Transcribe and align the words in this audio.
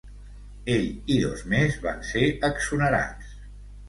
Ell 0.75 0.85
i 1.15 1.17
dos 1.25 1.43
més 1.51 1.77
van 1.83 1.99
ser 2.13 2.23
exonerats. 2.49 3.29